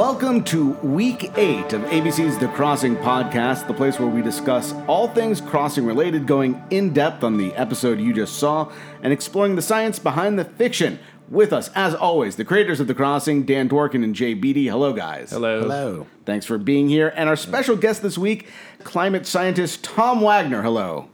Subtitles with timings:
[0.00, 5.08] Welcome to week eight of ABC's The Crossing podcast, the place where we discuss all
[5.08, 9.62] things crossing related, going in depth on the episode you just saw, and exploring the
[9.62, 10.98] science behind the fiction.
[11.28, 14.68] With us, as always, the creators of The Crossing, Dan Dworkin and Jay Beattie.
[14.68, 15.32] Hello, guys.
[15.32, 15.60] Hello.
[15.60, 16.06] Hello.
[16.24, 17.12] Thanks for being here.
[17.14, 18.48] And our special guest this week,
[18.82, 20.62] climate scientist Tom Wagner.
[20.62, 21.10] Hello.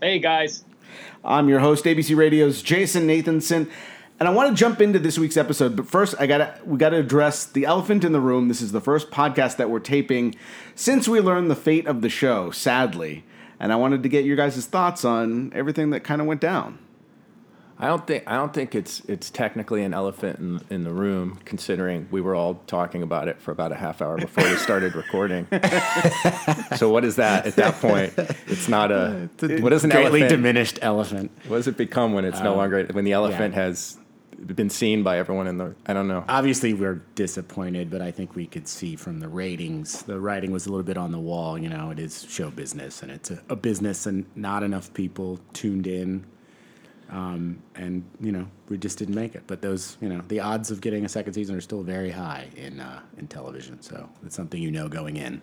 [0.00, 0.64] Hey guys.
[1.22, 3.70] I'm your host, ABC Radio's Jason Nathanson,
[4.22, 5.74] and I want to jump into this week's episode.
[5.74, 8.46] But first, I gotta we gotta address the elephant in the room.
[8.46, 10.36] This is the first podcast that we're taping
[10.76, 13.24] since we learned the fate of the show, sadly.
[13.58, 16.78] And I wanted to get your guys' thoughts on everything that kind of went down.
[17.80, 21.40] I don't think I don't think it's it's technically an elephant in, in the room,
[21.44, 24.94] considering we were all talking about it for about a half hour before we started
[24.94, 25.48] recording.
[26.76, 28.14] so what is that at that point?
[28.46, 29.28] It's not a
[29.58, 30.28] what does an Greatly elephant?
[30.28, 31.32] diminished elephant.
[31.48, 33.62] what does it become when it's no longer when the elephant yeah.
[33.62, 33.98] has
[34.46, 35.74] been seen by everyone in the?
[35.86, 36.24] I don't know.
[36.28, 40.66] Obviously, we're disappointed, but I think we could see from the ratings, the writing was
[40.66, 41.58] a little bit on the wall.
[41.58, 45.40] You know, it is show business, and it's a, a business, and not enough people
[45.52, 46.24] tuned in.
[47.10, 49.42] Um, and you know, we just didn't make it.
[49.46, 52.48] But those, you know, the odds of getting a second season are still very high
[52.56, 53.80] in uh, in television.
[53.82, 55.42] So it's something you know going in.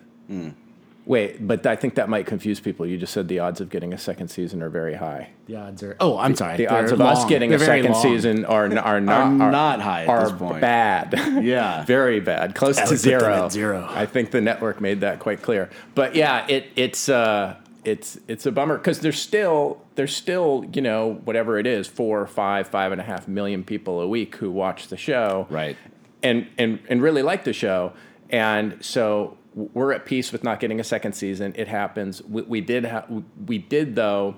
[1.06, 2.86] Wait, but I think that might confuse people.
[2.86, 5.30] You just said the odds of getting a second season are very high.
[5.46, 5.96] The odds are.
[5.98, 6.56] Oh, I'm sorry.
[6.58, 8.02] The odds they're of us getting They're a second long.
[8.02, 10.60] season are are not Are not high at are this point.
[10.60, 11.14] Bad.
[11.42, 11.84] Yeah.
[11.86, 12.54] very bad.
[12.54, 13.48] Close to would put them zero.
[13.48, 13.86] zero.
[13.90, 15.70] I think the network made that quite clear.
[15.94, 20.82] But yeah, it it's uh it's it's a bummer because there's still there's still you
[20.82, 24.50] know whatever it is four five five and a half million people a week who
[24.50, 25.76] watch the show Right.
[26.22, 27.94] and and and really like the show.
[28.28, 31.54] And so we're at peace with not getting a second season.
[31.56, 32.22] It happens.
[32.22, 33.06] We, we did ha-
[33.46, 34.36] we did though.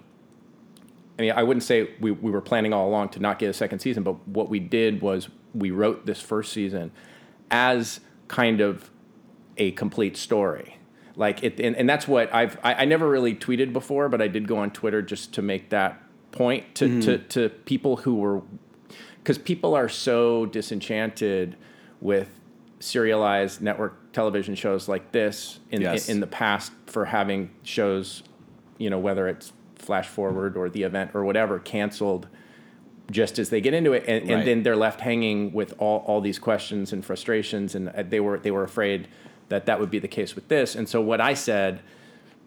[1.18, 3.52] I mean, I wouldn't say we, we were planning all along to not get a
[3.52, 6.90] second season, but what we did was we wrote this first season
[7.50, 8.90] as kind of
[9.58, 10.78] a complete story.
[11.14, 14.28] Like it, and, and that's what I've I, I never really tweeted before, but I
[14.28, 17.00] did go on Twitter just to make that point to mm-hmm.
[17.00, 18.42] to, to people who were
[19.18, 21.56] because people are so disenchanted
[22.00, 22.40] with
[22.80, 26.08] serialized network television shows like this in, Yes.
[26.08, 28.22] in, in the past for having shows,
[28.78, 32.28] you know, whether it's Flash Forward or the event or whatever, canceled
[33.10, 34.38] just as they get into it, and, Right.
[34.38, 38.20] and then they're left hanging with all, all these questions and frustrations, and uh, they
[38.20, 39.08] were they were afraid
[39.48, 40.74] that that would be the case with this.
[40.74, 41.80] And so what I said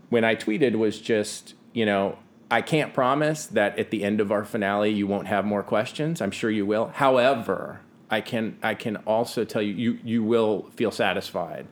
[0.09, 2.17] when I tweeted was just, you know,
[2.49, 6.21] I can't promise that at the end of our finale you won't have more questions.
[6.21, 6.87] I'm sure you will.
[6.95, 7.81] However,
[8.15, 11.65] I can I can also tell you you you will feel satisfied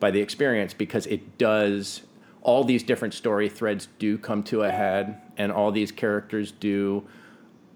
[0.00, 2.02] by the experience because it does
[2.40, 7.06] all these different story threads do come to a head and all these characters do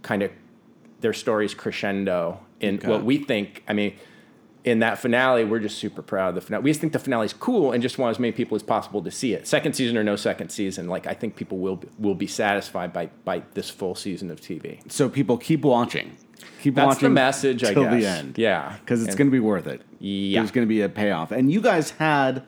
[0.00, 0.30] kind of
[1.02, 2.88] their stories crescendo in Okay.
[2.88, 3.92] what we think I mean
[4.64, 6.64] in that finale, we're just super proud of the finale.
[6.64, 9.00] We just think the finale is cool and just want as many people as possible
[9.02, 9.46] to see it.
[9.46, 13.06] Second season or no second season, like I think people will will be satisfied by
[13.24, 14.80] by this full season of TV.
[14.90, 16.16] So people keep watching.
[16.66, 17.92] Keep That's watching the message, I till guess.
[18.02, 18.38] the end.
[18.38, 19.82] Yeah, Because it's going to be worth it.
[20.00, 20.40] Yeah.
[20.40, 21.30] There's going to be a payoff.
[21.30, 22.42] And you guys had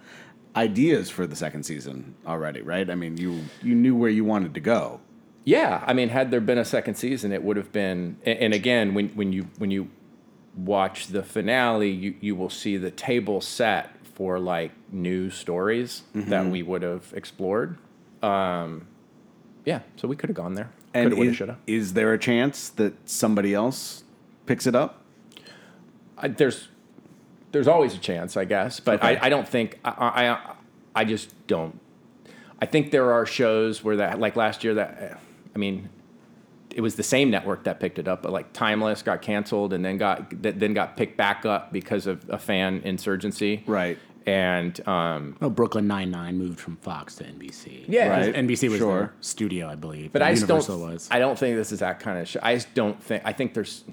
[0.56, 2.90] ideas for the second season already, right?
[2.90, 4.98] I mean, you you knew where you wanted to go.
[5.44, 8.16] Yeah, I mean, had there been a second season, it would have been.
[8.26, 9.88] And and again, when when you when you
[10.56, 16.30] watch the finale, you you will see the table set for like new stories Mm-hmm.
[16.30, 17.78] that we would have explored.
[18.20, 18.88] Um,
[19.64, 20.70] yeah, so we could have gone there.
[20.92, 21.58] And is, shoulda.
[21.68, 24.02] is there a chance that somebody else
[24.48, 25.02] picks it up?
[26.16, 26.68] I, there's
[27.52, 29.16] there's always a chance, I guess, but Okay.
[29.18, 29.90] I, I don't think I,
[30.94, 31.78] I I just don't.
[32.60, 35.20] I think there are shows where that like last year that
[35.54, 35.88] I mean,
[36.74, 39.84] it was the same network that picked it up, but like Timeless got canceled and
[39.84, 43.98] then got that then got picked back up because of a fan insurgency, Right.
[44.26, 47.84] And um, Well, Brooklyn Nine Nine moved from Fox to NBC.
[47.88, 48.08] Yeah.
[48.08, 48.34] Right.
[48.34, 48.98] NBC was Sure.
[48.98, 50.12] their studio, I believe.
[50.12, 50.90] but I just Universal don't.
[50.92, 51.08] was.
[51.10, 52.40] I don't think this is that kind of show.
[52.42, 53.22] I just don't think.
[53.24, 53.84] I think there's.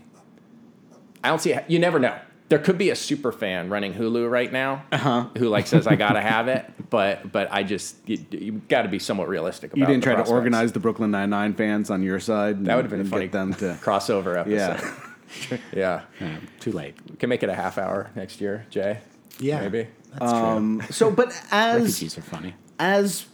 [1.25, 1.56] I don't see.
[1.68, 2.18] You never know.
[2.48, 5.30] There could be a super fan running Hulu right now Uh-huh.
[5.38, 8.88] who like says I gotta have it, but but I just you, you got to
[8.88, 9.72] be somewhat realistic.
[9.74, 12.63] About You didn't the try to organize the Brooklyn Nine Nine fans on your side.
[12.66, 13.77] That would have been a and funny get them to.
[13.81, 14.80] crossover episode.
[14.80, 14.92] Yeah.
[15.74, 16.95] yeah, Yeah, too late.
[17.10, 19.00] we can make it a half hour next year, Jay.
[19.39, 19.88] Yeah, maybe.
[20.13, 22.54] that's Um, so, but as Refugees are funny.
[22.80, 23.25] as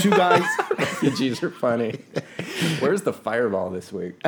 [0.00, 0.44] two guys,
[0.78, 1.98] Refugees are funny.
[2.80, 4.20] Where's the fireball this week?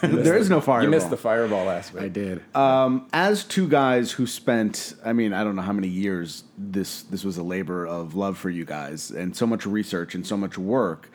[0.00, 0.84] there is no fireball.
[0.84, 2.02] You missed the fireball last week.
[2.04, 2.42] I did.
[2.54, 7.02] Um, as two guys who spent, I mean, I don't know how many years this
[7.02, 10.36] this was a labor of love for you guys, and so much research and so
[10.36, 11.10] much work.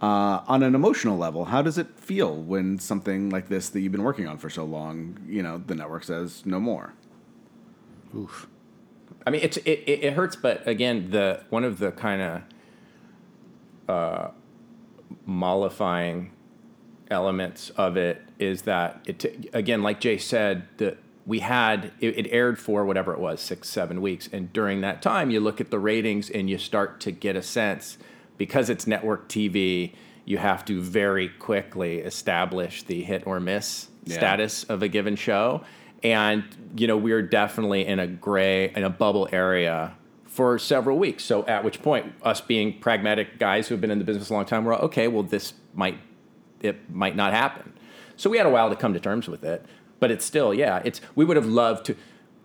[0.00, 3.92] Uh, on an emotional level, how does it feel when something like this that you've
[3.92, 6.92] been working on for so long, you know, the network says no more?
[8.12, 8.48] Oof.
[9.24, 12.42] I mean, it's it, it, it hurts, but again, the one of the kind of
[13.88, 14.28] uh,
[15.26, 16.32] mollifying
[17.10, 22.28] elements of it is that it again, like Jay said, that we had it, it
[22.30, 25.70] aired for whatever it was six seven weeks, and during that time, you look at
[25.70, 27.98] the ratings and you start to get a sense
[28.38, 29.92] because it's network TV.
[30.24, 34.16] You have to very quickly establish the hit or miss Yeah.
[34.16, 35.62] status of a given show,
[36.02, 36.44] and
[36.76, 39.94] you know we're definitely in a gray in a bubble area
[40.32, 41.24] for several weeks.
[41.24, 44.32] So at which point, us being pragmatic guys who have been in the business a
[44.32, 45.06] long time, we're okay.
[45.06, 45.98] Well, this might
[46.60, 47.74] it might not happen.
[48.16, 49.64] So we had a while to come to terms with it,
[50.00, 50.80] but it's still yeah.
[50.84, 51.96] It's we would have loved to.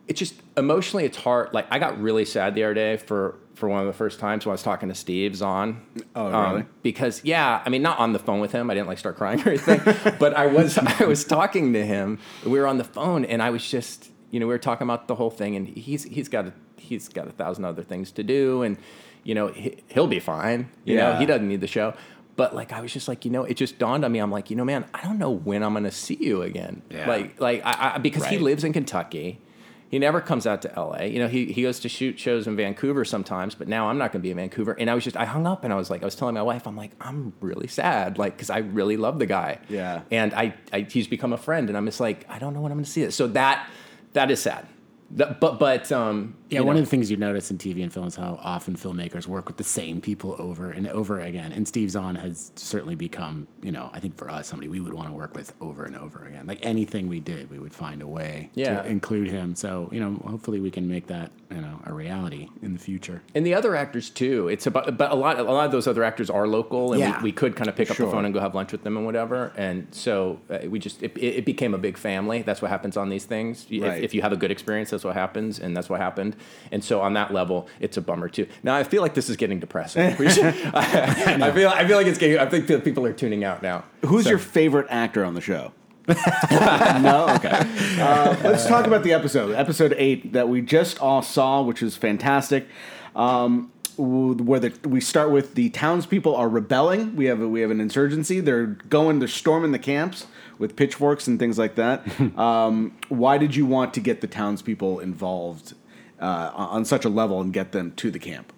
[0.05, 1.53] It's just emotionally, it's hard.
[1.53, 4.45] Like I got really sad the other day for for one of the first times
[4.45, 5.81] when I was talking to Steve Zahn.
[6.13, 6.65] Oh, um, really?
[6.83, 8.69] because yeah, I mean, not on the phone with him.
[8.69, 9.79] I didn't like start crying or anything,
[10.19, 12.19] but I was I was talking to him.
[12.45, 15.07] We were on the phone, and I was just you know we were talking about
[15.07, 18.23] the whole thing, and he's he's got a, he's got a thousand other things to
[18.23, 18.77] do, and
[19.23, 20.69] you know he, he'll be fine.
[20.85, 21.93] You know he doesn't need the show.
[22.35, 24.19] But like I was just like you know it just dawned on me.
[24.19, 26.83] I'm like you know man I don't know when I'm gonna see you again.
[26.89, 27.07] Yeah.
[27.07, 29.41] Like like I, I because he lives in Kentucky.
[29.89, 31.03] He never comes out to LA.
[31.03, 34.11] You know, he, he goes to shoot shows in Vancouver sometimes, but now I'm not
[34.11, 34.73] going to be in Vancouver.
[34.77, 36.41] And I was just, I hung up and I was like, I was telling my
[36.41, 39.59] wife, I'm like, I'm really sad, like, because I really love the guy.
[39.69, 40.01] Yeah.
[40.11, 42.73] And I, I, he's become a friend, and I'm just like, I don't know when
[42.73, 43.13] I'm going to see it.
[43.13, 43.69] So that,
[44.17, 44.67] that is sad.
[45.11, 47.93] That, but, but, um, Yeah, one know, of the things you notice in TV and
[47.93, 51.53] film is how often filmmakers work with the same people over and over again.
[51.53, 54.93] And Steve Zahn has certainly become, you know, I think for us, somebody we would
[54.93, 56.45] want to work with over and over again.
[56.45, 58.81] Like anything we did, we would find a way Yeah.
[58.81, 59.55] to include him.
[59.55, 63.21] So, you know, hopefully we can make that, you know, a reality in the future.
[63.33, 64.49] and the other actors too.
[64.49, 67.17] It's about, but a lot, a lot of those other actors are local, and Yeah.
[67.19, 68.05] we, we could kind of pick up Sure.
[68.05, 69.53] the phone and go have lunch with them and whatever.
[69.55, 72.41] And so uh, we just, it, it became a big family.
[72.41, 73.65] That's what happens on these things.
[73.69, 74.03] If, Right.
[74.03, 76.35] if you have a good experience, that's what happens, and that's what happened.
[76.71, 78.47] And so on that level, it's a bummer too.
[78.63, 80.15] Now I feel like this is getting depressing.
[80.29, 82.39] Should- I, I feel, I feel like it's getting.
[82.39, 83.85] I think people are tuning out now.
[84.05, 85.71] Who's So- your favorite actor on the show?
[86.07, 87.61] No, okay.
[87.99, 91.97] Uh, let's talk about the episode, episode eight that we just all saw, which is
[91.97, 92.67] fantastic.
[93.15, 97.15] Um, where the, we start with the townspeople are rebelling.
[97.15, 98.39] We have a, we have an insurgency.
[98.39, 99.19] They're going.
[99.19, 100.27] They're storming the camps
[100.59, 102.05] with pitchforks and things like that.
[102.37, 105.73] um, why did you want to get the townspeople involved
[106.19, 108.53] uh, on such a level and get them to the camp?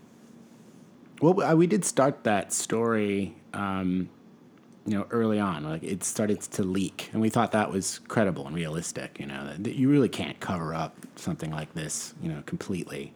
[1.22, 4.10] Well, uh, we did start that story, um,
[4.86, 5.64] you know, early on.
[5.64, 9.18] Like it started to leak, and we thought that was credible and realistic.
[9.20, 13.14] You know, that, you really can't cover up something like this, you know, completely.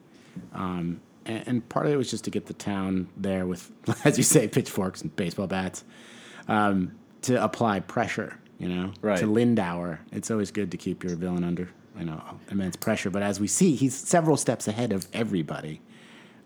[0.53, 3.71] Um, and, and part of it was just to get the town there with,
[4.05, 5.83] as you say, pitchforks and baseball bats,
[6.47, 6.93] um,
[7.23, 8.37] to apply pressure.
[8.59, 9.17] You know, Right.
[9.19, 9.99] to Lindauer.
[10.13, 11.67] It's always good to keep your villain under,
[11.99, 13.09] you know, immense pressure.
[13.09, 15.81] But as we see, he's several steps ahead of everybody.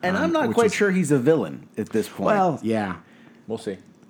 [0.01, 2.25] And Um, I'm not quite is- sure he's a villain at this point.
[2.27, 2.95] Well, yeah.
[3.47, 3.77] We'll see.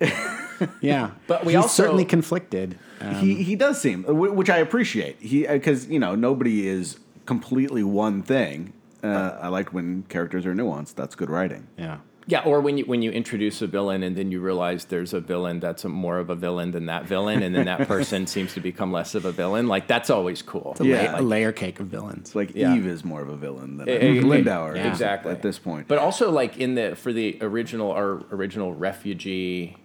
[0.80, 2.78] Yeah, But we He's also- certainly conflicted.
[3.00, 5.16] Um, he he does seem, which I appreciate.
[5.20, 8.72] He because you know nobody is completely one thing.
[9.02, 10.94] Uh, I like when characters are nuanced.
[10.96, 11.68] That's good writing.
[11.78, 15.14] yeah, Yeah, or when you when you introduce a villain and then you realize there's
[15.14, 18.26] a villain that's a, more of a villain than that villain, and then that person
[18.26, 19.68] seems to become less of a villain.
[19.68, 20.74] Like that's always cool.
[20.80, 21.12] a, Yeah.
[21.12, 22.34] la- a layer cake of villains.
[22.34, 22.74] Like Yeah.
[22.74, 24.74] Eve is more of a villain than Eh, eh, Lindauer.
[24.74, 24.88] yeah.
[24.90, 25.86] exactly at this point.
[25.86, 29.76] But also like in the for the original our original refugee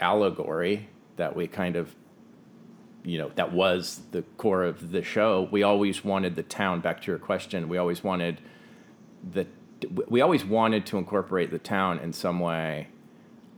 [0.00, 1.94] allegory that we kind of
[3.04, 5.48] you know that was the core of the show.
[5.50, 6.80] We always wanted the town.
[6.80, 8.40] Back to your question, we always wanted
[9.32, 9.46] the
[10.08, 12.88] we always wanted to incorporate the town in some way,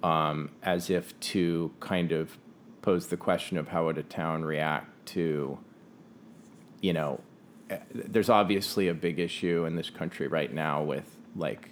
[0.02, 2.37] um, as if to kind of
[2.82, 5.59] pose the question of how would a town react to,
[6.80, 7.20] you know,
[7.68, 11.70] eh, there's obviously a big issue in this country right now with like,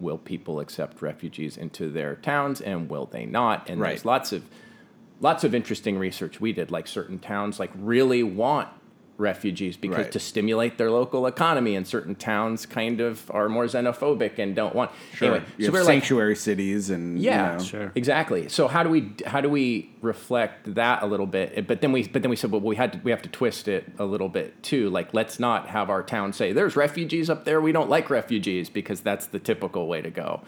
[0.00, 3.68] will people accept refugees into their towns and will they not?
[3.68, 3.90] And Right.
[3.90, 4.44] there's lots of
[5.20, 6.70] lots of interesting research we did.
[6.70, 8.68] Like certain towns like really want
[9.20, 10.12] refugees because Right.
[10.12, 14.74] to stimulate their local economy, and certain towns kind of are more xenophobic and don't
[14.74, 14.90] want.
[15.20, 17.92] Anyway, you so have we're like, sanctuary cities and yeah, you know, Sure.
[17.94, 18.48] exactly.
[18.48, 21.66] So how do we how do we reflect that a little bit?
[21.66, 23.68] But then we but then we said, well, we had to, we have to twist
[23.68, 24.90] it a little bit too.
[24.90, 27.60] Like, let's not have our town say there's refugees up there.
[27.60, 30.40] We don't like refugees because that's the typical way to go.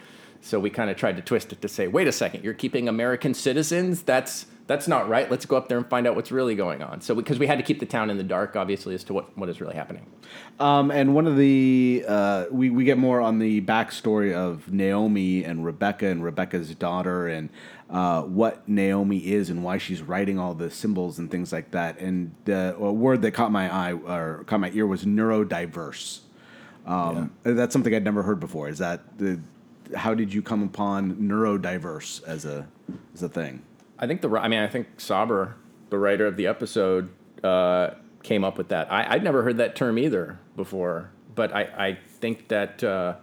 [0.43, 2.89] So we kind of tried to twist it to say, wait a second, you're keeping
[2.89, 4.03] American citizens.
[4.03, 5.29] That's that's not right.
[5.29, 7.01] Let's go up there and find out what's really going on.
[7.01, 9.37] So because we had to keep the town in the dark, obviously, as to what
[9.37, 10.05] what is really happening.
[10.59, 15.43] Um, and one of the uh, we we get more on the backstory of Naomi
[15.43, 17.49] and Rebecca and Rebecca's daughter and
[17.89, 21.99] uh, what Naomi is and why she's writing all the symbols and things like that.
[21.99, 26.19] And the a word that caught my eye or caught my ear was neurodiverse.
[26.85, 28.67] Um, That's something I'd never heard before.
[28.67, 29.39] Is that the
[29.95, 32.67] how did you come upon neurodiverse as a
[33.13, 33.63] as a thing?
[33.99, 35.55] I think the I mean I think Sauber,
[35.89, 37.09] the writer of the episode,
[37.43, 37.91] uh,
[38.23, 38.91] came up with that.
[38.91, 43.15] I, I'd never heard that term either before, but I, I think that uh,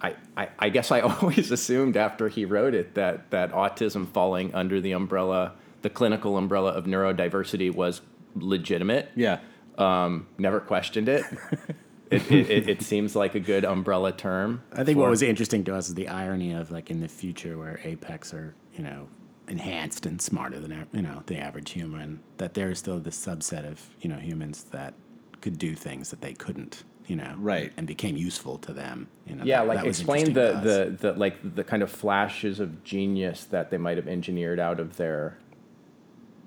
[0.00, 4.54] I, I I guess I always assumed after he wrote it that that autism falling
[4.54, 8.00] under the umbrella, the clinical umbrella of neurodiversity was
[8.34, 9.10] legitimate.
[9.14, 9.40] Yeah.
[9.76, 11.24] Um, never questioned it.
[12.10, 14.62] it, it, it, seems like a good umbrella term.
[14.72, 17.56] I think what was interesting to us is the irony of like in the future
[17.58, 19.08] where apex are you know
[19.48, 23.70] enhanced and smarter than you know the average human that there is still this subset
[23.70, 24.94] of you know humans that
[25.42, 27.70] could do things that they couldn't you know Right.
[27.76, 31.12] and became useful to them you know Yeah, that- like that explain the, the, the
[31.18, 35.36] like the kind of flashes of genius that they might have engineered out of their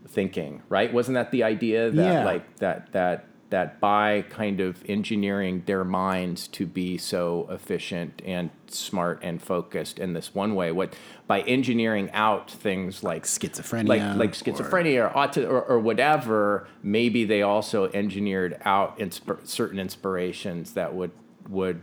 [0.08, 0.92] thinking, right?
[0.94, 2.26] Wasn't that the idea that Yeah.
[2.26, 8.50] like that that that by kind of engineering their minds to be so efficient and
[8.68, 10.94] smart and focused in this one way, what
[11.28, 16.68] by engineering out things like schizophrenia like like or- schizophrenia or autism or, or whatever,
[16.84, 21.12] maybe they also engineered out insp- certain inspirations that would
[21.48, 21.82] would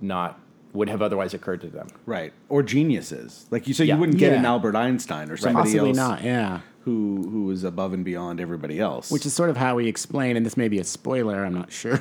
[0.00, 0.40] not
[0.72, 1.86] would have otherwise occurred to them.
[2.04, 2.32] Right.
[2.50, 3.46] Or geniuses.
[3.50, 3.94] Like you said, Yeah.
[3.94, 4.40] you wouldn't get Yeah.
[4.40, 8.40] an Albert Einstein or somebody possibly else not yeah who who is above and beyond
[8.40, 9.10] everybody else.
[9.10, 11.72] which is sort of how we explain, and this may be a spoiler, I'm not
[11.72, 12.00] sure,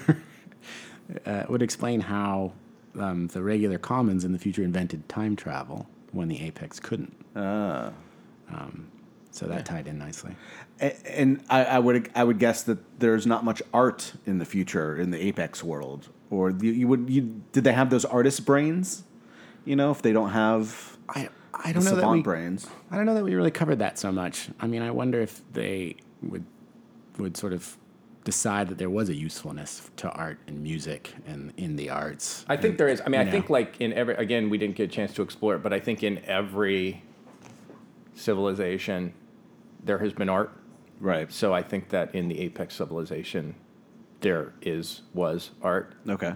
[1.26, 2.54] uh, would explain how
[3.00, 7.14] um, the regular commons in the future invented time travel when the apex couldn't.
[7.36, 7.92] Ah.
[8.54, 8.88] Um,
[9.32, 10.36] so that tied in nicely.
[10.80, 14.46] A- and I, I would I would guess that there's not much art in the
[14.46, 16.10] future in the Apex world.
[16.30, 19.04] Or you, you would you did they have those artist brains?
[19.66, 21.30] You know, if they don't have I,
[21.64, 22.68] I don't know that we, brains.
[22.92, 24.50] I don't know that we really covered that so much.
[24.60, 26.46] I mean, I wonder if they would
[27.18, 27.78] would sort of
[28.26, 32.44] decide that there was a usefulness to art and music and in the arts.
[32.50, 33.02] I think there is.
[33.06, 35.22] I mean, I you think like in every again, we didn't get a chance to
[35.22, 37.04] explore it, but I think in every
[38.16, 39.14] civilization
[39.84, 40.52] there has been art.
[41.00, 41.32] Right.
[41.32, 43.56] So I think that in the apex civilization
[44.22, 45.94] there is was art.
[46.10, 46.34] Okay.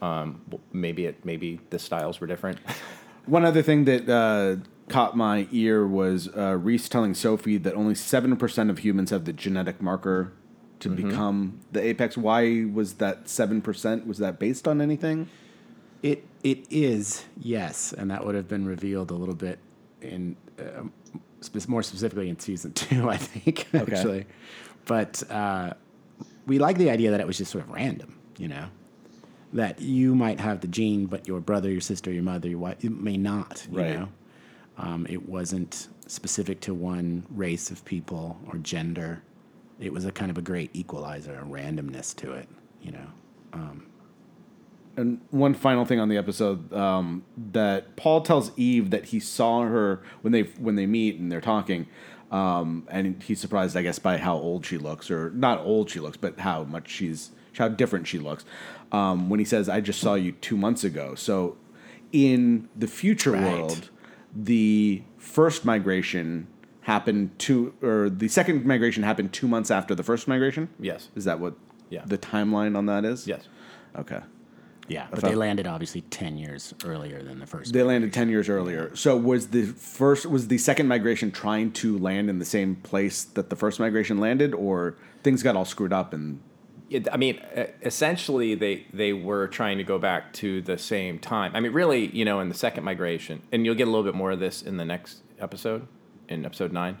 [0.00, 0.42] Um,
[0.72, 2.58] maybe it maybe the styles were different.
[3.26, 4.56] One other thing that uh,
[4.88, 9.24] caught my ear was uh, Reese telling Sophie that only seven percent of humans have
[9.24, 10.32] the genetic marker
[10.80, 11.08] to Mm-hmm.
[11.08, 12.16] become the apex.
[12.18, 14.06] Why was that seven percent?
[14.06, 15.30] Was that based on anything?
[16.02, 19.58] It it is yes, and that would have been revealed a little bit
[20.02, 20.82] in uh,
[21.68, 24.26] more specifically in season two, I think actually.
[24.84, 25.72] But uh,
[26.46, 28.66] we like the idea that it was just sort of random, you know,
[29.54, 32.84] that you might have the gene, but your brother, your sister, your mother, your wife,
[32.84, 33.66] it may not.
[33.70, 33.98] You Right.
[34.00, 34.08] know,
[34.76, 39.22] um, it wasn't specific to one race of people or gender.
[39.80, 42.48] It was a kind of a great equalizer, a randomness to it,
[42.82, 43.06] you know.
[44.96, 49.62] And one final thing on the episode um, that Paul tells Eve that he saw
[49.62, 51.86] her when they when they meet and they're talking,
[52.30, 55.98] um, and he's surprised, I guess, by how old she looks, or not old she
[55.98, 58.44] looks, but how much she's how different she looks.
[58.92, 61.56] Um, when he says, "I just saw you two months ago," so
[62.12, 63.42] in the future Right.
[63.58, 63.90] world,
[64.34, 66.46] the first migration
[66.82, 70.68] happened two, or the second migration happened two months after the first migration.
[70.78, 71.08] yes.
[71.16, 71.54] Is that what?
[71.90, 72.02] Yeah.
[72.06, 73.26] The timeline on that is.
[73.26, 73.48] Yes.
[73.96, 74.20] Okay.
[74.86, 77.72] Yeah, but thought- they landed obviously ten years earlier than the first.
[77.72, 78.94] They landed ten years earlier.
[78.94, 83.24] So was the first was the second migration trying to land in the same place
[83.24, 86.40] that the first migration landed, or things got all screwed up and
[86.90, 87.40] it, I mean,
[87.82, 91.52] essentially, they they were trying to go back to the same time.
[91.54, 94.14] I mean, really, you know, in the second migration, and you'll get a little bit
[94.14, 95.86] more of this in the next episode,
[96.28, 96.98] in episode nine.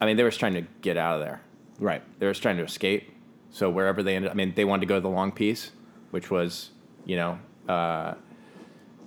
[0.00, 1.40] I mean, they were trying to get out of there.
[1.78, 2.02] right?
[2.18, 3.10] They were trying to escape.
[3.50, 5.70] So wherever they ended, I mean, they wanted to go to the long peace,
[6.10, 6.70] which was,
[7.06, 8.14] you know, uh,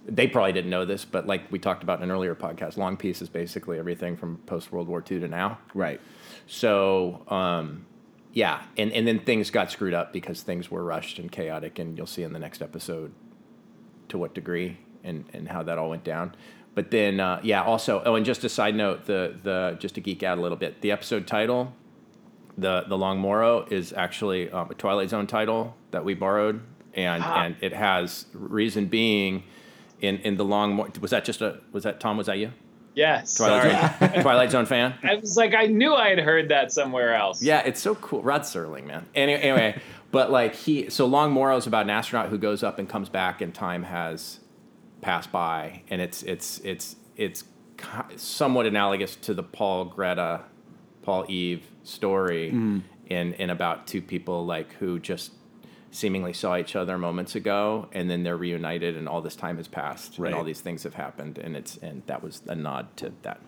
[0.08, 2.98] they probably didn't know this, but like we talked about in an earlier podcast, long
[2.98, 5.60] peace is basically everything from post World War II to now.
[5.75, 6.01] Right.
[6.48, 7.86] So, um,
[8.33, 11.98] yeah, and, and then things got screwed up because things were rushed and chaotic, and
[11.98, 13.12] you'll see in the next episode
[14.09, 16.36] to what degree and, and how that all went down.
[16.75, 20.01] But then, uh, yeah, also, oh, and just a side note, the the just to
[20.01, 21.74] geek out a little bit, the episode title,
[22.57, 26.62] the the Long Morrow, is actually um, a Twilight Zone title that we borrowed,
[26.93, 29.43] and and it has reason being,
[30.00, 32.17] in in the Long Morrow, was that just a was that Tom?
[32.17, 32.53] Was that you?
[32.96, 33.36] Yes.
[33.36, 34.12] Twilight Sorry.
[34.12, 34.96] Zone, Twilight Zone fan?
[35.03, 37.41] I was like, I knew I had heard that somewhere else.
[37.41, 38.22] Yeah, it's so cool.
[38.22, 39.05] Rod Serling, man.
[39.15, 39.81] Anyway, anyway
[40.12, 43.10] but like he, so Long Morrow is about an astronaut who goes up and comes
[43.10, 44.39] back, and time has
[45.01, 47.43] passed by, and it's it's it's it's
[48.15, 50.41] somewhat analogous to the Paul Greta,
[51.03, 52.81] Paul Eve story, mm.
[53.08, 55.31] in in about two people like who just
[55.91, 59.67] seemingly saw each other moments ago, and then they're reunited, and all this time has
[59.67, 60.27] passed, Right.
[60.27, 63.39] and all these things have happened, and it's and that was a nod to that.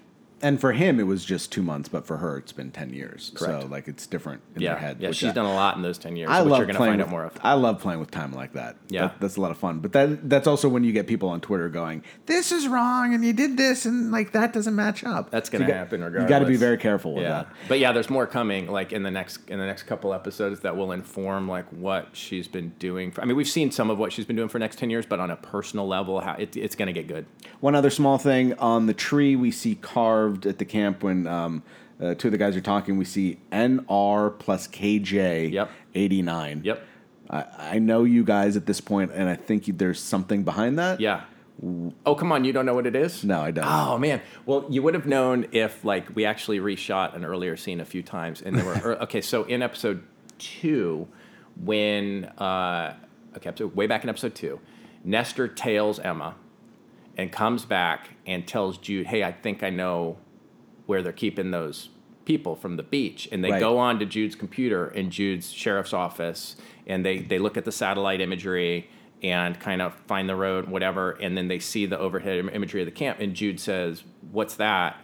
[0.43, 3.31] And for him, it was just two months, but for her, it's been ten years.
[3.35, 3.61] Correct.
[3.63, 4.97] So like it's different in Yeah, their head.
[4.99, 6.73] yeah, she's I- done a lot in those ten years, I which love you're going
[6.73, 7.33] to playing find with, out more of.
[7.43, 8.75] I love playing with time like that.
[8.89, 9.01] Yeah.
[9.07, 9.79] That- that's a lot of fun.
[9.79, 13.23] But that that's also when you get people on Twitter going, "This is wrong," and
[13.23, 15.29] you did this, and like that doesn't match up.
[15.31, 16.29] That's gonna got- happen You regardless.
[16.29, 17.47] got to be very careful with yeah, that.
[17.67, 18.67] but yeah, there's more coming.
[18.67, 22.47] Like in the next in the next couple episodes that will inform like what she's
[22.47, 23.11] been doing.
[23.11, 24.89] For, I mean, we've seen some of what she's been doing for the next ten
[24.89, 27.25] years, but on a personal level, how it, it's going to get good.
[27.59, 31.63] One other small thing on the tree we see carved at the camp when um,
[32.01, 32.97] uh, two of the guys are talking.
[32.97, 35.69] We see NR plus KJ Yep.
[35.95, 36.61] eighty nine.
[36.63, 36.83] Yep.
[37.29, 37.45] I,
[37.75, 40.99] I know you guys at this point, and I think you- there's something behind that.
[40.99, 41.21] Yeah.
[42.07, 43.23] Oh come on, you don't know what it is?
[43.23, 43.65] No, I don't.
[43.67, 44.21] Oh man.
[44.47, 48.01] Well, you would have known if like we actually reshot an earlier scene a few
[48.01, 49.21] times, and there were er, okay.
[49.21, 50.03] So in episode
[50.39, 51.07] two,
[51.63, 52.95] when uh,
[53.37, 54.59] okay, episode, way back in episode two,
[55.03, 56.35] Nestor tails Emma,
[57.21, 60.17] and comes back and tells Jude, "Hey, I think I know
[60.87, 61.89] where they're keeping those
[62.25, 63.59] people from the beach." And they Right.
[63.59, 66.55] go on to Jude's computer in Jude's sheriff's office,
[66.87, 68.89] and they they look at the satellite imagery
[69.23, 72.81] and kind of find the road, whatever, and then they see the overhead im- imagery
[72.81, 73.19] of the camp.
[73.19, 74.97] And Jude says, "What's that?"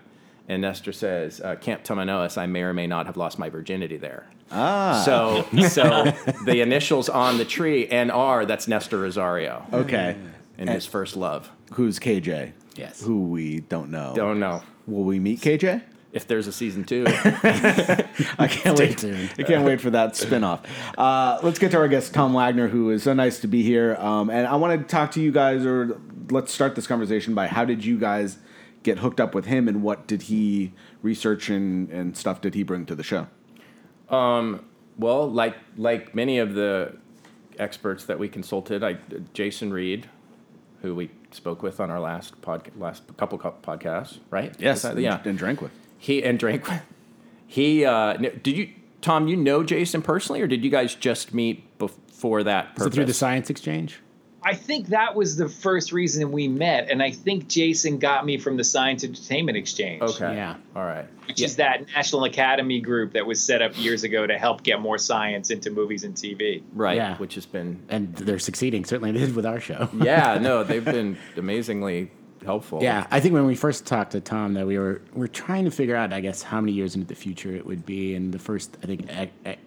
[0.49, 2.37] And Nestor says, uh, "Camp Tomanoas.
[2.37, 5.01] I may or may not have lost my virginity there." Ah.
[5.05, 6.11] So, so
[6.45, 8.45] the initials on the tree NR.
[8.47, 10.15] That's Nestor Rosario Okay.
[10.57, 11.51] and his first love.
[11.73, 12.53] Who's KJ?
[12.75, 13.01] Yes.
[13.01, 14.13] Who we don't know.
[14.15, 15.81] Don't know Will we meet KJ?
[16.13, 17.05] if there's a season two.
[17.07, 18.97] I can't Stay wait.
[18.97, 19.29] tuned.
[19.37, 20.63] I can't wait for that spinoff.
[20.97, 23.95] Uh, let's get to our guest, Tom Wagner, who is so nice to be here.
[23.95, 25.99] Um, and I want to talk to you guys, or
[26.31, 28.39] let's start this conversation by how did you guys
[28.81, 32.63] get hooked up with him, and what did he research and, and stuff did he
[32.63, 33.27] bring to the show?
[34.97, 36.97] Well, like like many of the
[37.59, 38.97] experts that we consulted, I
[39.33, 40.09] Jason Reed,
[40.81, 44.53] who we spoke with on our last pod, last couple co- podcasts, right?
[44.59, 45.21] Yes, Uh, and, yeah.
[45.25, 45.71] and drank with.
[45.97, 46.81] He and drank with.
[47.47, 48.69] He uh, did you
[49.01, 49.27] Tom?
[49.27, 52.75] You know Jason personally, or did you guys just meet before that?
[52.75, 52.87] Purpose?
[52.87, 53.99] it through the science exchange?
[54.47, 58.37] I think that was the first reason we met, and I think Jason got me
[58.37, 60.01] from the Science Entertainment Exchange.
[60.01, 60.35] Okay.
[60.35, 60.55] Yeah.
[60.73, 61.05] All right.
[61.27, 64.79] Which is that National Academy group that was set up years ago to help get
[64.79, 66.63] more science into movies and TV.
[66.73, 66.95] right?
[66.95, 67.17] Yeah.
[67.17, 68.85] Which has been And they're succeeding.
[68.85, 69.89] Certainly they did with our show.
[69.93, 70.37] yeah.
[70.41, 72.09] No, they've been amazingly
[72.45, 72.81] helpful.
[72.81, 75.71] Yeah, I think when we first talked to Tom, that we were we're trying to
[75.71, 78.15] figure out, I guess, how many years into the future it would be.
[78.15, 79.57] And the first, I think, a, a,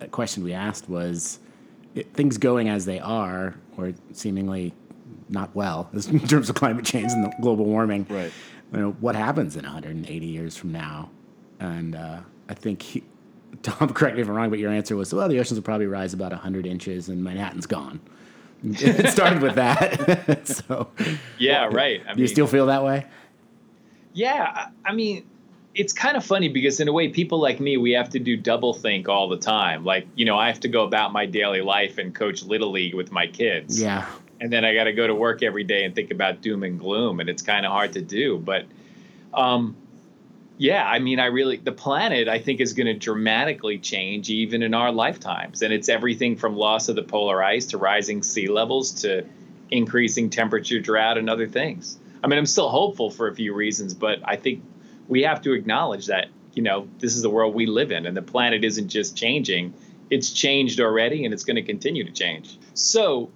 [0.00, 1.40] a question we asked was,
[1.94, 4.74] it, things going as they are, or seemingly
[5.28, 8.06] not well, in terms of climate change and the global warming.
[8.08, 8.32] Right.
[8.72, 11.10] You know, what happens in 180 years from now?
[11.58, 13.02] And uh, I think he,
[13.62, 15.86] Tom, correct me if I'm wrong, but your answer was, well, the oceans will probably
[15.86, 18.00] rise about 100 inches, and Manhattan's gone.
[18.62, 20.46] it started with that.
[20.46, 20.88] so,
[21.38, 22.02] Yeah, right.
[22.06, 23.06] I do you still feel that way?
[24.12, 25.24] Yeah, I I mean,
[25.74, 28.36] it's kind of funny because in a way, people like me, we have to do
[28.36, 29.84] double think all the time.
[29.84, 32.94] Like, you know, I have to go about my daily life and coach little league
[32.94, 33.80] with my kids.
[33.80, 34.06] Yeah.
[34.40, 36.78] and then I got to go to work every day and think about doom and
[36.78, 38.38] gloom, and it's kind of hard to do.
[38.38, 38.64] But,
[39.34, 39.76] um,
[40.56, 44.62] yeah, I mean, I really the planet I think is going to dramatically change even
[44.62, 48.48] in our lifetimes, and it's everything from loss of the polar ice to rising sea
[48.48, 49.24] levels to
[49.70, 51.98] increasing temperature, drought, and other things.
[52.22, 54.62] I mean, I'm still hopeful for a few reasons, but I think
[55.10, 58.16] we have to acknowledge that you know this is the world we live in, and
[58.16, 59.74] the planet isn't just changing;
[60.08, 62.58] it's changed already, and it's going to continue to change.
[62.72, 63.30] So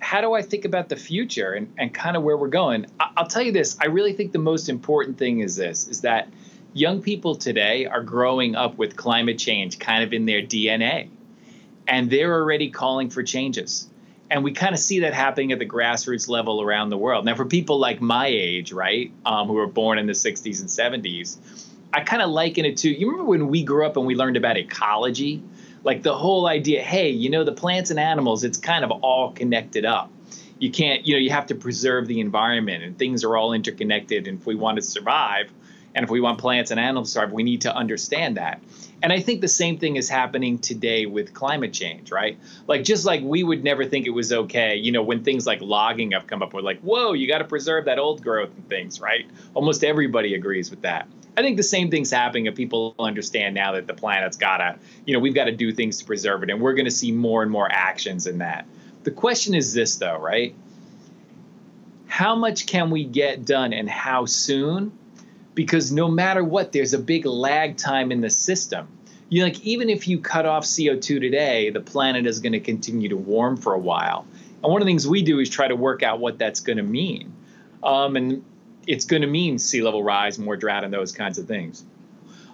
[0.00, 2.86] how do I think about the future and, and kind of where we're going?
[2.98, 3.76] I'll tell you this.
[3.80, 6.28] I really think the most important thing is this is that
[6.72, 11.10] young people today are growing up with climate change kind of in their DNA.
[11.86, 13.88] And they're already calling for changes.
[14.30, 17.24] And we kind of see that happening at the grassroots level around the world.
[17.24, 20.68] Now, for people like my age, right, um, who were born in the 60s and
[21.04, 21.38] 70s,
[21.92, 24.36] I kind of liken it to you remember when we grew up and we learned
[24.36, 25.42] about ecology?
[25.84, 29.32] Like the whole idea, hey, you know, the plants and animals, it's kind of all
[29.32, 30.10] connected up.
[30.58, 34.26] You can't, you know, you have to preserve the environment and things are all interconnected.
[34.26, 35.50] And if we want to survive,
[35.98, 38.62] and if we want plants and animals to survive, we need to understand that.
[39.02, 42.38] And I think the same thing is happening today with climate change, right?
[42.68, 45.60] Like, just like we would never think it was okay, you know, when things like
[45.60, 48.68] logging have come up, we're like, whoa, you got to preserve that old growth and
[48.68, 49.26] things, right?
[49.54, 51.08] Almost everybody agrees with that.
[51.36, 54.78] I think the same thing's happening if people understand now that the planet's got to,
[55.04, 56.50] you know, we've got to do things to preserve it.
[56.50, 58.66] And we're going to see more and more actions in that.
[59.02, 60.54] The question is this, though, right?
[62.06, 64.92] How much can we get done and how soon?
[65.58, 68.86] Because no matter what, there's a big lag time in the system.
[69.28, 73.08] you like even if you cut off CO2 today, the planet is going to continue
[73.08, 74.24] to warm for a while.
[74.62, 76.76] And one of the things we do is try to work out what that's going
[76.76, 77.32] to mean.
[77.82, 78.44] Um, and
[78.86, 81.82] it's going to mean sea level rise, more drought, and those kinds of things.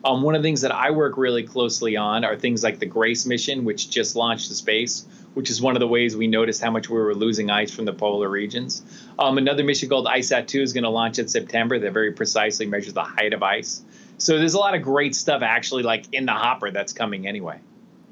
[0.02, 2.86] Um, one of the things that I work really closely on are things like the
[2.86, 5.04] GRACE mission, which just launched to space,
[5.34, 7.84] which is one of the ways we noticed how much we were losing ice from
[7.84, 8.82] the polar regions.
[9.18, 12.94] Um, another mission called ICESat-2 is going to launch in September that very precisely measures
[12.94, 13.82] the height of ice.
[14.18, 17.58] So there's a lot of great stuff actually like in the hopper that's coming anyway.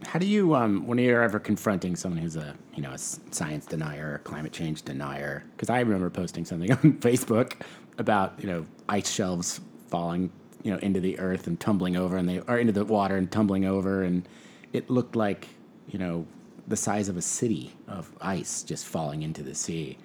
[0.04, 3.66] How do you, um, when you're ever confronting someone who's a, you know, a science
[3.66, 5.44] denier, climate change denier?
[5.56, 7.54] Because I remember posting something on Facebook
[7.98, 10.32] about, you know, ice shelves falling,
[10.64, 13.30] you know, into the earth and tumbling over, and they are into the water and
[13.30, 14.28] tumbling over, and
[14.72, 15.48] it looked like,
[15.88, 16.26] you know,
[16.68, 19.98] the size of a city of ice just falling into the sea.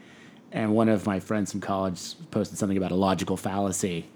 [0.52, 4.08] And one of my friends from college posted something about a logical fallacy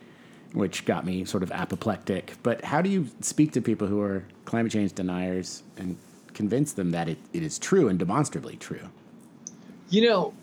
[0.54, 2.34] which got me sort of apoplectic.
[2.44, 5.98] But how do you speak to people who are climate change deniers and
[6.34, 8.90] convince them that it, it is true and demonstrably true?
[9.90, 10.34] You know,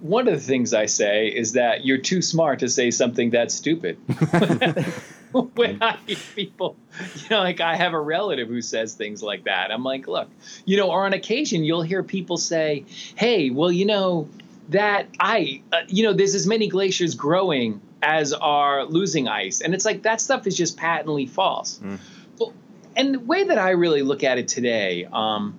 [0.00, 3.54] one of the things I say is that you're too smart to say something that's
[3.54, 3.98] stupid.
[5.54, 6.76] when I hear people,
[7.16, 9.72] you know, like I have a relative who says things like that.
[9.72, 10.30] I'm like, look,
[10.64, 12.84] you know, or on occasion you'll hear people say,
[13.16, 14.28] hey, well, you know,
[14.68, 19.60] that I, uh, you know, there's as many glaciers growing as are losing ice.
[19.60, 21.80] And it's like that stuff is just patently false.
[21.82, 21.98] Mm.
[22.38, 22.52] Well,
[22.94, 25.58] and the way that I really look at it today, um,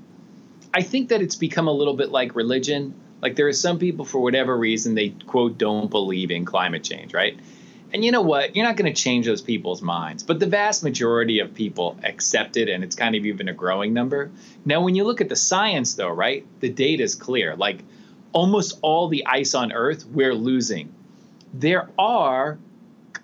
[0.74, 2.94] I think that it's become a little bit like religion.
[3.22, 7.14] Like there are some people, for whatever reason, they quote don't believe in climate change,
[7.14, 7.38] right?
[7.93, 8.56] And you know what?
[8.56, 12.58] You're not going to change those people's minds, but the vast majority of people accept
[12.58, 14.32] it, and it's kind of even a growing number.
[14.65, 17.56] Now, when you look at the science, though, right, the data is clear.
[17.56, 17.84] Like
[18.34, 20.93] almost all the ice on Earth, we're losing
[21.60, 22.58] there are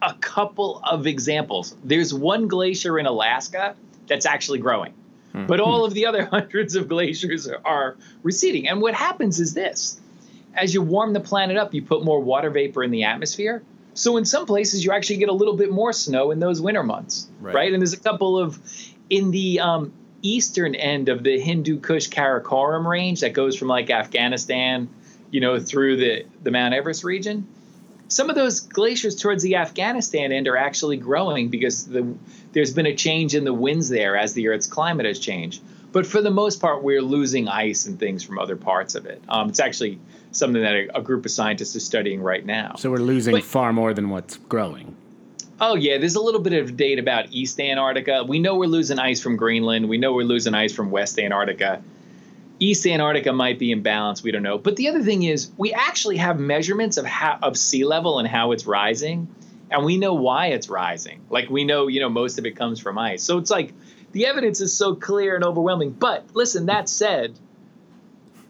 [0.02, 1.76] a couple of examples.
[1.84, 3.76] There's one glacier in Alaska
[4.08, 4.93] that's actually growing,
[5.34, 5.47] mm-hmm.
[5.47, 8.67] but all of the other hundreds of glaciers are, are receding.
[8.67, 10.00] And what happens is this
[10.54, 13.63] as you warm the planet up, you put more water vapor in the atmosphere.
[13.93, 16.84] So in some places, you actually get a little bit more snow in those winter
[16.84, 17.56] months, right?
[17.56, 17.73] right?
[17.73, 18.60] And there's a couple of
[19.10, 23.89] in the um, eastern end of the Hindu Kush Karakoram range that goes from like
[23.89, 24.89] Afghanistan,
[25.30, 27.47] you know, through the the Mount Everest region
[28.12, 32.13] some of those glaciers towards the Afghanistan end are actually growing because the,
[32.51, 35.63] there's been a change in the winds there as the Earth's climate has changed.
[35.93, 39.23] But for the most part, we're losing ice and things from other parts of it.
[39.30, 39.99] Um, it's actually
[40.32, 42.76] something that a, a, group of scientists is studying right now.
[42.78, 44.96] So we're losing but, far more than what's growing.
[45.60, 48.24] Oh yeah, there's a little bit of data about East Antarctica.
[48.24, 49.89] We know we're losing ice from Greenland.
[49.89, 51.84] We know we're losing ice from West Antarctica.
[52.60, 54.24] East Antarctica might be in balance.
[54.24, 54.58] We don't know.
[54.58, 58.28] But the other thing is, we actually have measurements of how of sea level and
[58.28, 59.28] how it's rising,
[59.70, 61.22] and we know why it's rising.
[61.30, 63.24] Like we know, you know, most of it comes from ice.
[63.24, 63.74] So it's like
[64.12, 65.91] the evidence is so clear and overwhelming.
[65.91, 67.38] But listen, that said,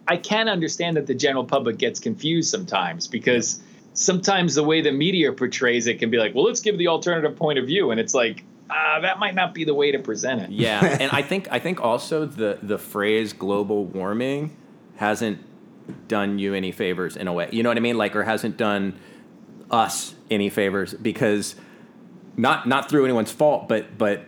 [0.08, 3.62] I can understand that the general public gets confused sometimes because
[3.94, 7.36] sometimes the way the media portrays it can be like, well, let's give the alternative
[7.36, 10.42] point of view, and it's like uh, that might not be the way to present
[10.42, 10.50] it.
[10.50, 14.56] Yeah, and I think I think also the the phrase global warming
[14.96, 15.40] hasn't
[16.08, 17.50] done you any favors in a way.
[17.52, 17.98] You know what I mean?
[17.98, 18.98] Like, or hasn't done
[19.70, 21.56] us any favors because
[22.38, 24.24] not not through anyone's fault, but but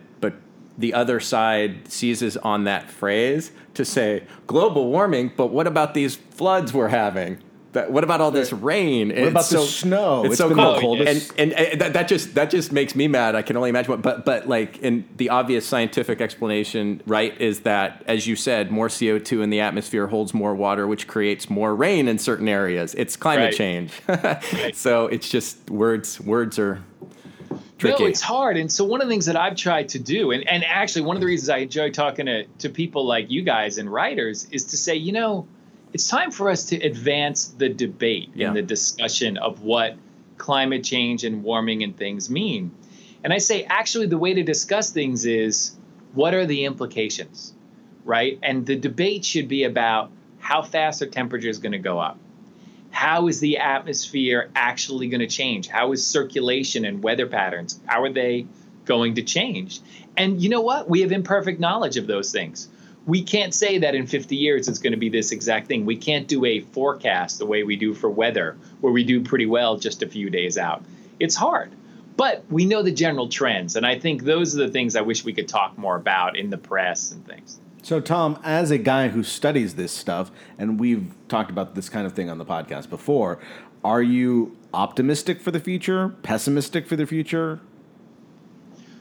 [0.76, 5.32] the other side seizes on that phrase to say global warming.
[5.36, 7.40] But what about these floods we're having?
[7.74, 9.10] that, what about all this rain?
[9.10, 10.24] What about so, the snow?
[10.24, 11.32] It's, it's so cold, coldest.
[11.36, 13.34] and, and, and that, that, just that just makes me mad.
[13.34, 13.90] I can only imagine.
[13.90, 18.70] What, but but like, in the obvious scientific explanation, right, is that as you said,
[18.70, 22.48] more CO two in the atmosphere holds more water, which creates more rain in certain
[22.48, 22.94] areas.
[22.94, 23.54] It's climate right.
[23.54, 23.92] change.
[24.08, 24.74] right.
[24.74, 26.20] So it's just words.
[26.20, 26.82] Words are
[27.78, 28.04] Tricky.
[28.04, 28.56] No, it's hard.
[28.56, 31.16] And so one of the things that I've tried to do, and, and actually one
[31.16, 34.66] of the reasons I enjoy talking to, to people like you guys and writers is
[34.66, 35.48] to say, you know,
[35.92, 38.48] it's time for us to advance the debate yeah.
[38.48, 39.96] and the discussion of what
[40.38, 42.72] climate change and warming and things mean.
[43.22, 45.76] And I say, actually, the way to discuss things is
[46.12, 47.54] what are the implications,
[48.04, 48.38] right?
[48.42, 52.18] And the debate should be about how fast are temperatures going to go up?
[53.04, 55.68] How is the atmosphere actually going to change?
[55.68, 57.78] How is circulation and weather patterns?
[57.84, 58.46] How are they
[58.86, 59.80] going to change?
[60.16, 60.88] And you know what?
[60.88, 62.66] We have imperfect knowledge of those things
[63.06, 65.84] we can't say that in 50 years it's going to be this exact thing.
[65.84, 69.44] We can't do a forecast the way we do for weather, where we do pretty
[69.44, 70.82] well just a few days out.
[71.20, 71.70] It's hard,
[72.16, 73.76] but we know the general trends.
[73.76, 76.48] And I think those are the things I wish we could talk more about in
[76.48, 77.60] the press and things.
[77.84, 82.06] So, Tom, as a guy who studies this stuff, and we've talked about this kind
[82.06, 83.38] of thing on the podcast before,
[83.84, 87.60] are you optimistic for the future, pessimistic for the future?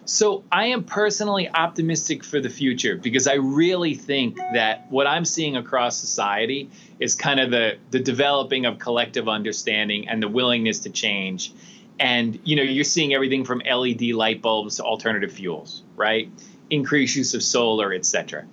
[0.03, 5.23] So I am personally optimistic for the future because I really think that what I'm
[5.23, 6.69] seeing across society
[6.99, 11.53] is kind of the the developing of collective understanding and the willingness to change.
[12.01, 16.29] And you know, you're seeing everything from LED light bulbs to alternative fuels, right?
[16.69, 18.45] Increased use of solar, etc.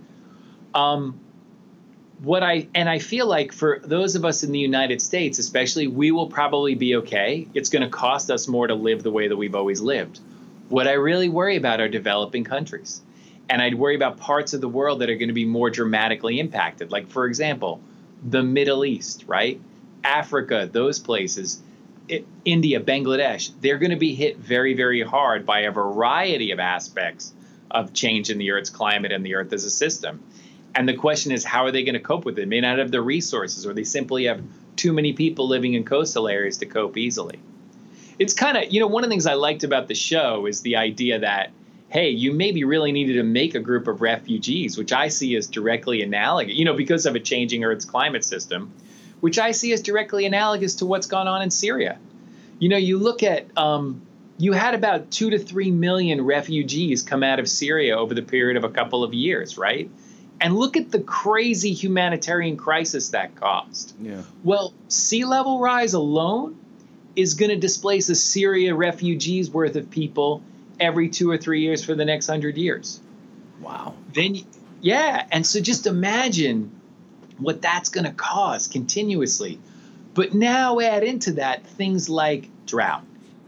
[0.74, 1.20] Um,
[2.22, 5.87] what I and I feel like for those of us in the United States, especially,
[5.87, 7.48] we will probably be okay.
[7.54, 10.20] It's going to cost us more to live the way that we've always lived
[10.70, 13.02] what I really worry about are developing countries.
[13.50, 16.38] And I'd worry about parts of the world that are going to be more dramatically
[16.38, 16.92] impacted.
[16.92, 17.80] Like, for example,
[18.26, 19.61] the Middle East, right?
[20.04, 21.61] Africa, those places,
[22.06, 26.61] it, India, Bangladesh, they're going to be hit very, very hard by a variety of
[26.61, 27.35] aspects
[27.68, 30.22] of change in the Earth's climate and the Earth as a system.
[30.74, 32.42] And the question is, how are they going to cope with it?
[32.42, 34.42] They may not have the resources, or they simply have
[34.76, 37.38] too many people living in coastal areas to cope easily
[38.18, 40.61] it's kind of you know one of the things I liked about the show is
[40.61, 41.52] the idea that
[41.90, 45.48] hey, you maybe really needed to make a group of refugees, which I see as
[45.48, 48.72] directly analogous, you know, because of a changing Earth's climate system,
[49.18, 51.98] which I see as directly analogous to what's gone on in Syria.
[52.61, 54.02] You know, you look at um,
[54.38, 58.56] you had about two to three million refugees come out of Syria over the period
[58.56, 59.90] of a couple of years, right?
[60.40, 63.94] And look at the crazy humanitarian crisis that caused.
[64.00, 64.22] Yeah.
[64.42, 66.59] Well, sea level rise alone
[67.14, 70.42] is going to displace a Syria refugees worth of people
[70.79, 73.00] every two or three years for the next hundred years.
[73.61, 73.94] Wow.
[74.14, 74.38] Then,
[74.81, 76.81] yeah, and so just imagine
[77.37, 79.61] what that's going to cause continuously.
[80.14, 83.05] But now add into that things like drought.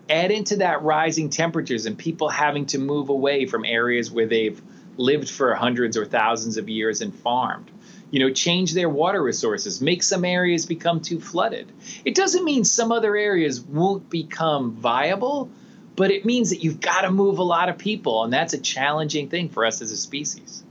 [0.09, 4.61] Add into that rising temperatures and people having to move away from areas where they've
[4.97, 7.71] lived for hundreds or thousands of years and farmed
[8.13, 11.73] you know, change their water resources, make some areas become too flooded.
[12.05, 15.49] It doesn't mean some other areas won't become viable,
[15.97, 18.59] but it means that you've got to move a lot of people, and that's a
[18.59, 20.63] challenging thing for us as a species.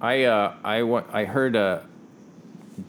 [0.00, 1.80] I uh, I I heard uh,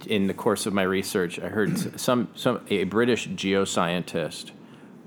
[0.06, 4.52] in the course of my research, I heard some some a British geoscientist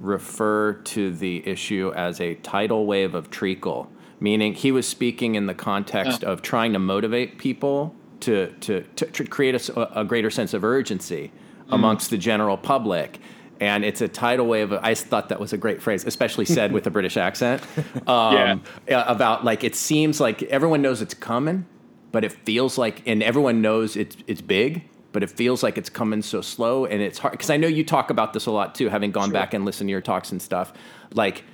[0.01, 3.89] refer to the issue as a tidal wave of treacle,
[4.21, 9.25] meaning he was speaking in the context of trying to motivate people to, to, to,
[9.25, 11.75] create a, a, greater sense of urgency mm.
[11.75, 13.21] amongst the general public.
[13.61, 14.73] And it's a tidal wave.
[14.73, 17.63] Of, I thought that was a great phrase, especially said with a British accent.
[18.07, 19.05] Um, yeah.
[19.11, 21.67] About like it seems like everyone knows it's coming,
[22.11, 25.91] but it feels like, and everyone knows it's it's big, but it feels like it's
[25.91, 27.33] coming so slow, and it's hard.
[27.33, 29.33] Because I know you talk about this a lot too, having gone sure.
[29.33, 30.73] back and listened to your talks and stuff.
[31.13, 31.45] Like,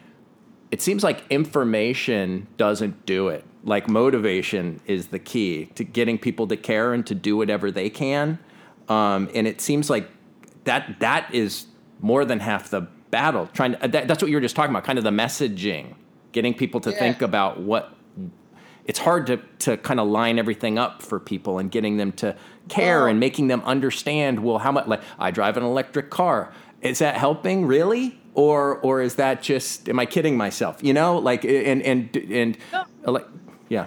[0.74, 6.46] it seems like information doesn't do it like motivation is the key to getting people
[6.48, 8.38] to care and to do whatever they can.
[8.88, 10.08] Um, and it seems like
[10.64, 11.66] that that is
[12.00, 13.48] more than half the battle.
[13.54, 15.94] Trying to, that, that's what you were just talking about, kind of the messaging,
[16.32, 16.98] getting people to yeah.
[16.98, 17.90] think about what.
[18.84, 22.36] It's hard to to kind of line everything up for people and getting them to
[22.68, 24.44] care and making them understand.
[24.44, 24.86] Well, how much?
[24.86, 26.52] Like I drive an electric car.
[26.82, 28.20] Is that helping really?
[28.34, 29.88] Or or is that just?
[29.88, 30.82] Am I kidding myself?
[30.82, 32.58] You know, like and and and.
[32.72, 33.24] No.
[33.68, 33.86] Yeah.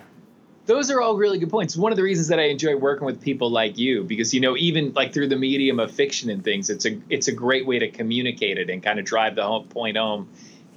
[0.68, 1.78] Those are all really good points.
[1.78, 4.58] One of the reasons that I enjoy working with people like you, because you know,
[4.58, 7.80] even like through the medium of fiction and things, it's a it's a great way
[7.80, 10.30] to communicate it and kind of drive the home, point home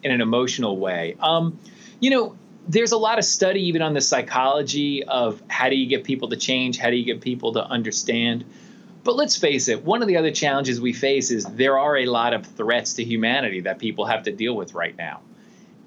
[0.02, 1.16] in an emotional way.
[1.20, 1.58] Um,
[1.98, 2.36] you know,
[2.68, 6.28] there's a lot of study even on the psychology of how do you get people
[6.28, 8.44] to change, how do you get people to understand.
[9.02, 12.06] But let's face it, one of the other challenges we face is there are a
[12.06, 15.20] lot of threats to humanity that people have to deal with right now.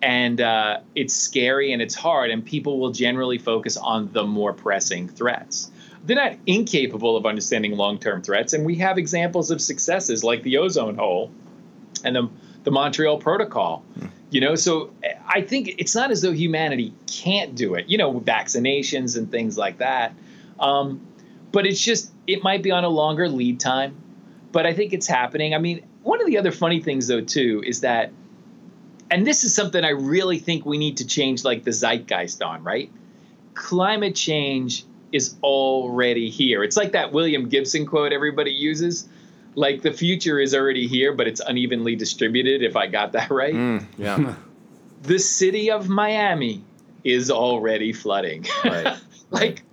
[0.01, 4.51] And uh, it's scary and it's hard and people will generally focus on the more
[4.51, 5.71] pressing threats.
[6.03, 10.57] They're not incapable of understanding long-term threats and we have examples of successes like the
[10.57, 11.31] ozone hole
[12.03, 12.29] and the,
[12.63, 13.85] the montreal protocol.
[14.29, 14.89] You know so
[15.27, 19.59] i think it's not as though humanity can't do it you know vaccinations and things
[19.59, 20.15] like that.
[20.59, 21.01] Um,
[21.53, 23.95] but it's just it might be on a longer lead time
[24.51, 27.63] but i think it's happening i mean one of the other funny things though too
[27.65, 28.11] is that
[29.13, 32.63] and this is something I really think we need to change like the zeitgeist on,
[32.63, 32.91] right?
[33.53, 36.63] Climate change is already here.
[36.63, 39.07] It's like that William Gibson quote everybody uses.
[39.53, 43.53] Like the future is already here, but it's unevenly distributed, if I got that right.
[43.53, 44.33] Mm, yeah.
[45.03, 46.63] the city of Miami
[47.03, 48.47] is already flooding.
[48.63, 48.97] Right.
[49.29, 49.61] like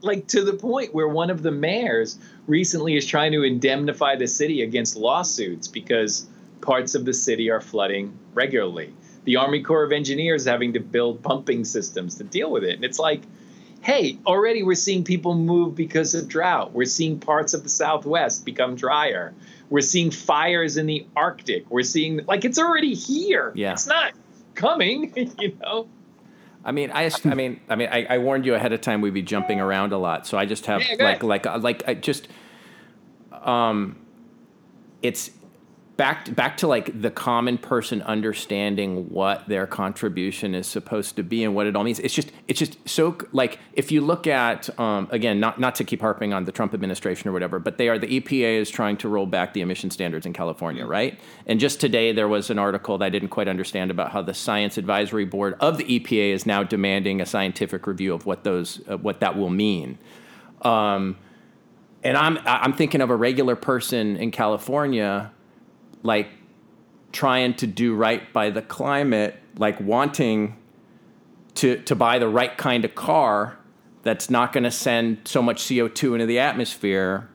[0.00, 4.26] like to the point where one of the mayors recently is trying to indemnify the
[4.26, 6.26] city against lawsuits because
[6.60, 8.92] parts of the city are flooding regularly.
[9.24, 12.74] The Army Corps of Engineers having to build pumping systems to deal with it.
[12.76, 13.22] And it's like,
[13.82, 16.72] hey, already we're seeing people move because of drought.
[16.72, 19.34] We're seeing parts of the Southwest become drier.
[19.70, 21.70] We're seeing fires in the Arctic.
[21.70, 23.52] We're seeing, like, it's already here.
[23.54, 23.72] Yeah.
[23.72, 24.12] It's not
[24.54, 25.88] coming, you know?
[26.64, 29.14] I mean, I, I mean, I mean, I, I, warned you ahead of time we'd
[29.14, 31.94] be jumping around a lot, so I just have yeah, like, like, like, like, I
[31.94, 32.28] just,
[33.32, 33.96] um,
[35.00, 35.30] it's
[35.98, 41.42] back back to like the common person understanding what their contribution is supposed to be
[41.42, 41.98] and what it all means.
[41.98, 45.84] It's just it's just so like if you look at um, again not not to
[45.84, 48.96] keep harping on the Trump administration or whatever, but they are the EPA is trying
[48.98, 51.18] to roll back the emission standards in California, right?
[51.46, 54.34] And just today there was an article that I didn't quite understand about how the
[54.34, 58.80] Science Advisory Board of the EPA is now demanding a scientific review of what those
[58.88, 59.98] uh, what that will mean.
[60.62, 61.16] Um,
[62.04, 65.32] and I'm I'm thinking of a regular person in California
[66.02, 66.28] like
[67.12, 70.56] trying to do right by the climate, like wanting
[71.56, 73.58] to to buy the right kind of car
[74.02, 77.28] that's not going to send so much CO2 into the atmosphere.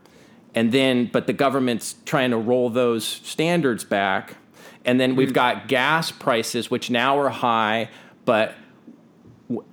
[0.56, 4.38] And then, but the government's trying to roll those standards back.
[4.86, 5.36] And then we've hmm.
[5.36, 7.90] got gas prices, which now are high,
[8.26, 8.56] but
[9.50, 9.66] w-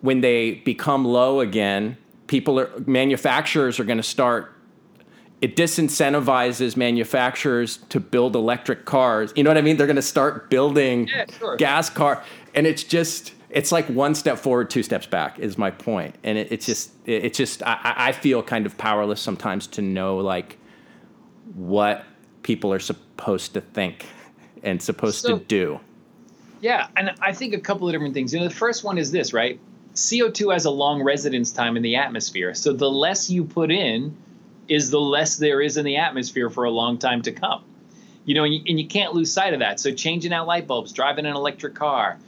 [0.00, 4.54] when they become low again, people are manufacturers are going to start
[5.40, 9.32] it disincentivizes manufacturers to build electric cars.
[9.36, 9.76] You know what I mean?
[9.76, 11.56] They're going to start building yeah, sure.
[11.56, 12.22] gas car,
[12.54, 15.38] and it's just it's like one step forward, two steps back.
[15.38, 16.16] Is my point.
[16.24, 20.18] and it, it's just it's just I, I feel kind of powerless sometimes to know
[20.18, 20.58] like
[21.54, 22.04] what
[22.42, 24.06] people are supposed to think
[24.62, 25.80] and supposed so, to do.
[26.60, 28.34] Yeah, and I think a couple of different things.
[28.34, 29.60] You know, the first one is this, right?
[29.94, 32.54] CO2 has a long residence time in the atmosphere.
[32.54, 34.16] So the less you put in,
[34.68, 37.64] is the less there is in the atmosphere for a long time to come.
[38.24, 39.80] You know, and you, and you can't lose sight of that.
[39.80, 42.18] So changing out light bulbs, driving an electric car,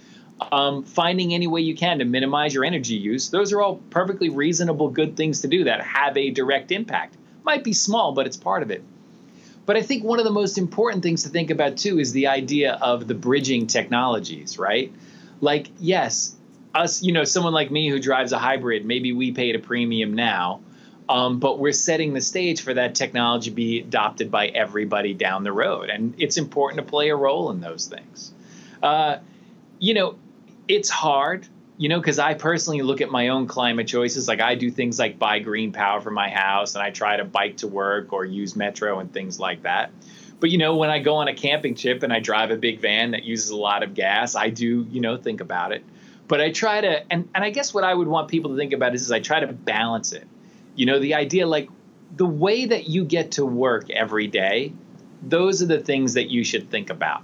[0.50, 4.30] um, finding any way you can to minimize your energy use, those are all perfectly
[4.30, 7.16] reasonable, good things to do that have a direct impact.
[7.44, 8.82] Might be small, but it's part of it.
[9.66, 12.28] But I think one of the most important things to think about too is the
[12.28, 14.92] idea of the bridging technologies, right?
[15.42, 16.34] Like, yes,
[16.74, 20.14] us, you know, someone like me who drives a hybrid, maybe we paid a premium
[20.14, 20.60] now
[21.10, 25.50] um, but we're setting the stage for that technology be adopted by everybody down the
[25.50, 25.90] road.
[25.90, 28.32] And it's important to play a role in those things.
[28.80, 29.16] Uh,
[29.80, 30.14] you know,
[30.68, 34.28] it's hard, you know, because I personally look at my own climate choices.
[34.28, 37.24] Like I do things like buy green power for my house and I try to
[37.24, 39.90] bike to work or use metro and things like that.
[40.38, 42.78] But, you know, when I go on a camping trip and I drive a big
[42.78, 45.82] van that uses a lot of gas, I do, you know, think about it.
[46.28, 48.72] But I try to, and, and I guess what I would want people to think
[48.72, 50.28] about is, is I try to balance it
[50.80, 51.68] you know, the idea like
[52.16, 54.72] the way that you get to work every day,
[55.22, 57.20] those are the things that you should think about.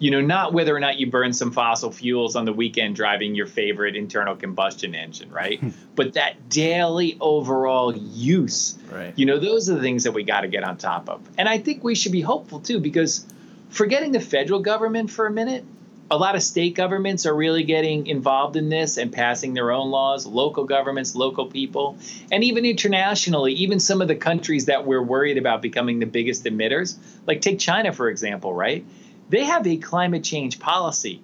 [0.00, 3.36] You know, not whether or not you burn some fossil fuels on the weekend driving
[3.36, 5.60] your favorite internal combustion engine, right?
[5.60, 5.68] Hmm.
[5.94, 8.76] but that daily overall use.
[8.90, 9.12] Right.
[9.14, 11.20] You know, those are the things that we got to get on top of.
[11.38, 13.24] And I think we should be hopeful too, because
[13.68, 15.64] forgetting the federal government for a minute,
[16.10, 19.90] a lot of state governments are really getting involved in this and passing their own
[19.90, 21.98] laws, local governments, local people,
[22.30, 26.44] and even internationally, even some of the countries that we're worried about becoming the biggest
[26.44, 28.84] emitters, like take China, for example, right?
[29.30, 31.20] They have a climate change policy.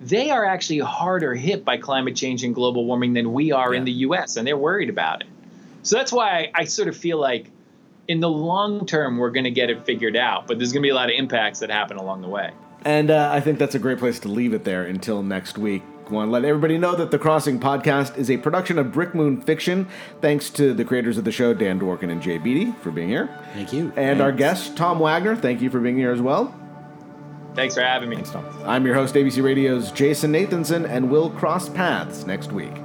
[0.00, 3.78] They are actually harder hit by climate change and global warming than we are yeah.
[3.78, 5.28] in the US, and they're worried about it.
[5.82, 7.50] So that's why I, I sort of feel like
[8.06, 10.86] in the long term, we're going to get it figured out, but there's going to
[10.86, 12.52] be a lot of impacts that happen along the way.
[12.84, 15.82] And uh, I think that's a great place to leave it there until next week.
[16.06, 19.14] I want to let everybody know that the Crossing podcast is a production of Brick
[19.14, 19.88] Moon Fiction.
[20.20, 23.30] Thanks to the creators of the show, Dan Dworkin and Jay Beattie, for being here.
[23.54, 23.84] Thank you.
[23.96, 24.20] And Thanks.
[24.20, 26.54] our guest, Tom Wagner, thank you for being here as well.
[27.54, 28.16] Thanks for having me.
[28.16, 28.44] Thanks, Tom.
[28.64, 32.81] I'm your host, ABC Radio's Jason Nathanson, and we'll cross paths next week.